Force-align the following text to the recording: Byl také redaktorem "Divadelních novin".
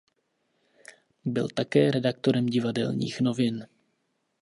Byl 1.25 1.47
také 1.49 1.91
redaktorem 1.91 2.45
"Divadelních 2.49 3.21
novin". 3.21 3.67